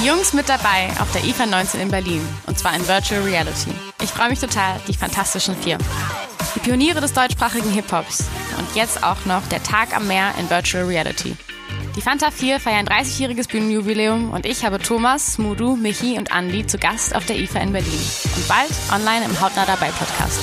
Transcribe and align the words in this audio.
die 0.00 0.06
Jungs 0.06 0.32
mit 0.32 0.48
dabei 0.48 0.90
auf 1.00 1.10
der 1.12 1.24
IFA 1.24 1.46
19 1.46 1.80
in 1.80 1.90
Berlin. 1.90 2.26
Und 2.46 2.58
zwar 2.58 2.74
in 2.74 2.86
Virtual 2.86 3.22
Reality. 3.22 3.70
Ich 4.02 4.10
freue 4.10 4.28
mich 4.28 4.38
total, 4.38 4.80
die 4.86 4.94
Fantastischen 4.94 5.56
Vier. 5.56 5.78
Die 6.54 6.60
Pioniere 6.60 7.00
des 7.00 7.12
deutschsprachigen 7.12 7.70
Hip-Hops. 7.70 8.24
Und 8.58 8.76
jetzt 8.76 9.02
auch 9.02 9.24
noch 9.24 9.46
der 9.48 9.62
Tag 9.62 9.96
am 9.96 10.06
Meer 10.06 10.34
in 10.38 10.48
Virtual 10.50 10.84
Reality. 10.84 11.36
Die 11.96 12.00
Fanta 12.00 12.30
4 12.30 12.60
feiern 12.60 12.86
30-jähriges 12.86 13.48
Bühnenjubiläum 13.48 14.30
und 14.30 14.46
ich 14.46 14.64
habe 14.64 14.78
Thomas, 14.78 15.38
Mudu, 15.38 15.74
Michi 15.74 16.16
und 16.16 16.30
Andi 16.30 16.66
zu 16.66 16.78
Gast 16.78 17.14
auf 17.14 17.26
der 17.26 17.36
IFA 17.38 17.60
in 17.60 17.72
Berlin. 17.72 18.00
Und 18.36 18.48
bald 18.48 18.70
online 18.92 19.24
im 19.24 19.40
Hautnah 19.40 19.66
dabei 19.66 19.90
Podcast. 19.90 20.38